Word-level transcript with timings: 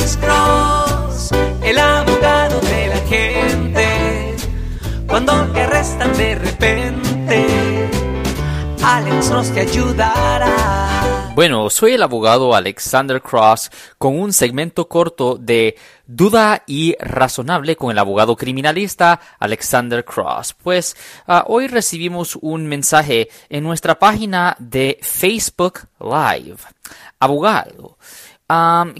Alex 0.00 0.16
Cross, 0.16 1.30
el 1.62 1.78
abogado 1.78 2.58
de 2.60 2.86
la 2.86 3.00
gente. 3.06 4.36
Cuando 5.06 5.46
te 5.52 5.60
arrestan 5.60 6.16
de 6.16 6.34
repente, 6.36 7.90
Alex 8.82 9.28
Cross 9.28 9.50
ayudará. 9.50 11.00
Bueno, 11.34 11.68
soy 11.68 11.92
el 11.92 12.02
abogado 12.02 12.54
Alexander 12.54 13.20
Cross 13.20 13.70
con 13.98 14.18
un 14.18 14.32
segmento 14.32 14.88
corto 14.88 15.36
de 15.36 15.76
Duda 16.06 16.62
y 16.66 16.96
Razonable 16.98 17.76
con 17.76 17.90
el 17.90 17.98
abogado 17.98 18.36
criminalista 18.36 19.20
Alexander 19.38 20.02
Cross. 20.02 20.54
Pues 20.62 20.96
ah, 21.26 21.44
hoy 21.46 21.66
recibimos 21.66 22.36
un 22.40 22.66
mensaje 22.66 23.28
en 23.50 23.64
nuestra 23.64 23.98
página 23.98 24.56
de 24.58 24.98
Facebook 25.02 25.80
Live. 26.00 26.56
Abogado, 27.20 27.98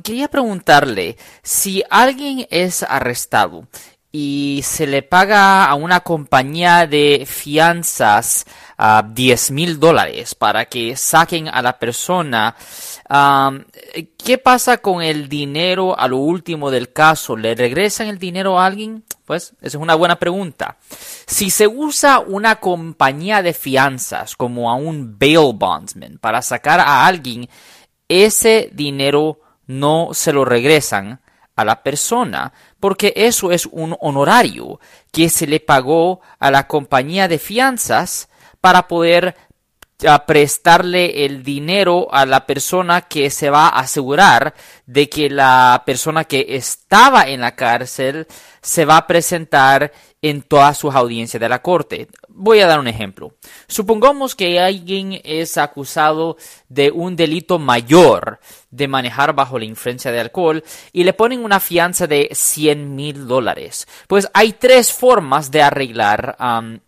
Quería 0.04 0.28
preguntarle 0.28 1.16
si 1.42 1.82
alguien 1.90 2.46
es 2.50 2.84
arrestado 2.84 3.66
y 4.12 4.60
se 4.64 4.86
le 4.86 5.02
paga 5.02 5.66
a 5.66 5.74
una 5.74 6.00
compañía 6.00 6.86
de 6.86 7.24
fianzas 7.28 8.44
a 8.76 9.02
10 9.02 9.50
mil 9.52 9.78
dólares 9.78 10.34
para 10.34 10.66
que 10.66 10.96
saquen 10.96 11.48
a 11.48 11.62
la 11.62 11.78
persona. 11.78 12.54
¿Qué 14.18 14.38
pasa 14.38 14.78
con 14.78 15.02
el 15.02 15.28
dinero 15.28 15.98
a 15.98 16.06
lo 16.08 16.18
último 16.18 16.70
del 16.70 16.92
caso? 16.92 17.36
¿Le 17.36 17.54
regresan 17.54 18.08
el 18.08 18.18
dinero 18.18 18.58
a 18.58 18.66
alguien? 18.66 19.04
Pues 19.24 19.54
esa 19.60 19.76
es 19.78 19.82
una 19.82 19.94
buena 19.94 20.18
pregunta. 20.18 20.76
Si 21.26 21.50
se 21.50 21.68
usa 21.68 22.18
una 22.20 22.56
compañía 22.56 23.42
de 23.42 23.52
fianzas 23.52 24.34
como 24.34 24.70
a 24.70 24.74
un 24.74 25.18
bail 25.18 25.52
bondsman 25.54 26.18
para 26.18 26.42
sacar 26.42 26.80
a 26.80 27.06
alguien, 27.06 27.48
ese 28.10 28.70
dinero 28.72 29.40
no 29.66 30.10
se 30.12 30.32
lo 30.32 30.44
regresan 30.44 31.20
a 31.54 31.64
la 31.64 31.82
persona 31.82 32.52
porque 32.80 33.12
eso 33.14 33.52
es 33.52 33.66
un 33.66 33.96
honorario 34.00 34.80
que 35.12 35.30
se 35.30 35.46
le 35.46 35.60
pagó 35.60 36.20
a 36.40 36.50
la 36.50 36.66
compañía 36.66 37.28
de 37.28 37.38
fianzas 37.38 38.28
para 38.60 38.88
poder 38.88 39.36
a 40.08 40.26
prestarle 40.26 41.26
el 41.26 41.42
dinero 41.42 42.08
a 42.10 42.24
la 42.26 42.46
persona 42.46 43.02
que 43.02 43.30
se 43.30 43.50
va 43.50 43.68
a 43.68 43.80
asegurar 43.80 44.54
de 44.86 45.08
que 45.08 45.28
la 45.28 45.82
persona 45.84 46.24
que 46.24 46.46
estaba 46.48 47.24
en 47.24 47.42
la 47.42 47.54
cárcel 47.54 48.26
se 48.62 48.84
va 48.84 48.96
a 48.96 49.06
presentar 49.06 49.92
en 50.22 50.42
todas 50.42 50.76
sus 50.76 50.94
audiencias 50.94 51.40
de 51.40 51.48
la 51.48 51.62
corte. 51.62 52.08
Voy 52.28 52.60
a 52.60 52.66
dar 52.66 52.78
un 52.78 52.88
ejemplo. 52.88 53.34
Supongamos 53.66 54.34
que 54.34 54.60
alguien 54.60 55.20
es 55.24 55.56
acusado 55.56 56.36
de 56.68 56.90
un 56.90 57.16
delito 57.16 57.58
mayor 57.58 58.40
de 58.70 58.88
manejar 58.88 59.34
bajo 59.34 59.58
la 59.58 59.64
influencia 59.64 60.12
de 60.12 60.20
alcohol 60.20 60.62
y 60.92 61.04
le 61.04 61.12
ponen 61.12 61.44
una 61.44 61.58
fianza 61.58 62.06
de 62.06 62.28
100 62.32 62.94
mil 62.94 63.26
dólares. 63.26 63.88
Pues 64.06 64.28
hay 64.34 64.52
tres 64.52 64.92
formas 64.92 65.50
de 65.50 65.62
arreglar 65.62 66.36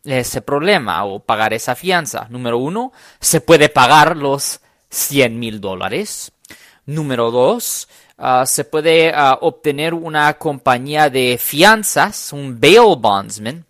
ese 0.05 0.43
problema 0.43 1.05
o 1.05 1.21
pagar 1.21 1.55
esa 1.55 1.75
fianza. 1.75 2.27
Número 2.31 2.59
uno, 2.59 2.93
se 3.21 3.41
puede 3.41 3.69
pagar 3.69 4.17
los 4.17 4.61
100 4.91 5.39
mil 5.39 5.61
dólares. 5.61 6.33
Número 6.85 7.31
dos, 7.31 7.89
ah, 8.19 8.45
se 8.45 8.65
puede 8.65 9.13
ah, 9.15 9.39
obtener 9.41 9.95
una 9.95 10.35
compañía 10.35 11.09
de 11.11 11.39
fianzas, 11.39 12.33
un 12.33 12.61
bail 12.61 12.97
bondsman, 12.99 13.65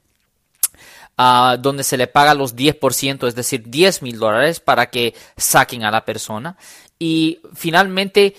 ah, 1.18 1.58
donde 1.60 1.84
se 1.84 1.98
le 1.98 2.06
paga 2.06 2.32
los 2.32 2.56
10%, 2.56 3.28
es 3.28 3.34
decir, 3.34 3.68
10 3.68 4.00
mil 4.00 4.18
dólares 4.18 4.60
para 4.60 4.88
que 4.88 5.14
saquen 5.36 5.84
a 5.84 5.90
la 5.90 6.06
persona. 6.06 6.56
Y 6.98 7.40
finalmente 7.52 8.36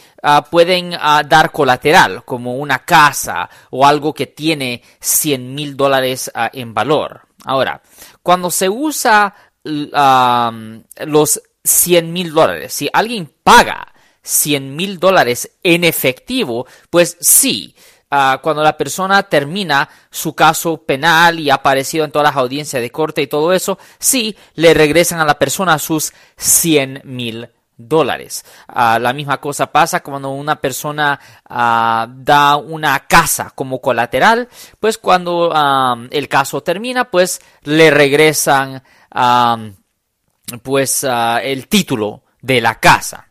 pueden 0.49 0.91
dar 0.91 1.52
colateral, 1.52 2.23
como 2.23 2.55
una 2.55 2.85
casa 2.85 3.49
o 3.71 3.85
algo 3.85 4.13
que 4.13 4.27
tiene 4.27 4.81
100 5.02 5.53
mil 5.53 5.75
dólares 5.75 6.31
en 6.53 6.73
valor. 6.73 7.23
Ahora, 7.43 7.81
cuando 8.21 8.49
se 8.49 8.69
usa 8.69 9.35
los 9.65 11.42
100 11.61 12.14
mil 12.14 12.33
dólares, 12.33 12.73
si 12.73 12.89
alguien 12.93 13.30
paga 13.43 13.92
100 14.23 14.76
mil 14.76 15.00
dólares 15.00 15.52
en 15.64 15.84
efectivo, 15.84 16.66
pues 16.89 17.17
sí, 17.20 17.76
ah, 18.10 18.39
cuando 18.42 18.64
la 18.64 18.78
persona 18.78 19.23
termina 19.23 19.89
su 20.10 20.34
caso 20.34 20.78
penal 20.78 21.39
y 21.39 21.50
ha 21.50 21.56
aparecido 21.56 22.06
en 22.06 22.11
todas 22.11 22.30
las 22.30 22.38
audiencias 22.38 22.82
de 22.82 22.92
corte 22.92 23.22
y 23.22 23.28
todo 23.28 23.54
eso, 23.54 23.78
sí, 24.00 24.36
le 24.56 24.73
regresan 24.73 25.20
a 25.20 25.26
la 25.26 25.38
persona 25.38 25.78
sus 25.78 26.14
100 26.38 27.02
mil 27.04 27.50
dólares. 27.76 28.45
Ah, 28.67 28.98
la 28.98 29.11
misma 29.11 29.42
cosa 29.42 29.72
pasa 29.72 30.02
cuando 30.02 30.30
una 30.30 30.55
persona 30.55 31.20
ah, 31.50 32.08
da 32.10 32.55
una 32.55 33.08
casa 33.08 33.52
como 33.54 33.82
colateral, 33.82 34.48
pues 34.80 34.98
cuando 34.98 35.54
el 36.11 36.30
caso 36.30 36.64
termina, 36.64 37.11
pues 37.11 37.42
le 37.64 37.92
regresan 37.92 38.82
pues 40.61 41.04
el 41.04 41.67
título 41.67 42.23
de 42.42 42.61
la 42.61 42.80
casa. 42.80 43.28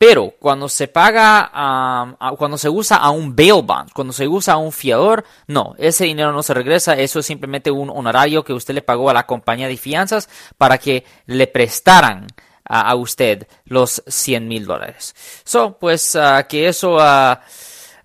Pero 0.00 0.32
cuando 0.40 0.66
se 0.70 0.88
paga, 0.88 1.50
um, 1.52 2.16
a- 2.18 2.34
cuando 2.38 2.56
se 2.56 2.70
usa 2.70 2.96
a 2.96 3.10
un 3.10 3.36
bail 3.36 3.60
bond, 3.62 3.92
cuando 3.92 4.14
se 4.14 4.26
usa 4.26 4.54
a 4.54 4.56
un 4.56 4.72
fiador, 4.72 5.26
no, 5.46 5.74
ese 5.76 6.04
dinero 6.06 6.32
no 6.32 6.42
se 6.42 6.54
regresa, 6.54 6.94
eso 6.94 7.18
es 7.18 7.26
simplemente 7.26 7.70
un 7.70 7.90
honorario 7.90 8.42
que 8.42 8.54
usted 8.54 8.72
le 8.72 8.80
pagó 8.80 9.10
a 9.10 9.12
la 9.12 9.26
compañía 9.26 9.68
de 9.68 9.76
fianzas 9.76 10.30
para 10.56 10.78
que 10.78 11.04
le 11.26 11.46
prestaran 11.48 12.28
a, 12.64 12.94
usted 12.94 13.46
los 13.66 14.02
100 14.06 14.48
mil 14.48 14.64
dólares. 14.64 15.14
So, 15.44 15.76
pues 15.78 16.16
ah, 16.16 16.46
que 16.48 16.68
eso 16.68 16.96
ah, 16.98 17.42